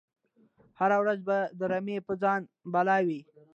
هره 0.79 0.97
ورځ 1.01 1.19
به 1.27 1.37
د 1.59 1.61
رمی 1.71 1.97
په 2.07 2.13
ځان 2.21 2.39
بلا 2.73 2.97
وي 3.07 3.21